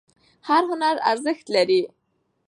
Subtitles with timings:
[0.47, 1.81] هر هنر ارزښت لري.